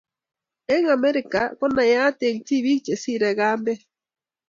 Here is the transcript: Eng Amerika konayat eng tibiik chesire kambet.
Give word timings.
Eng 0.73 0.87
Amerika 0.97 1.41
konayat 1.59 2.17
eng 2.27 2.39
tibiik 2.47 2.79
chesire 2.85 3.29
kambet. 3.39 3.79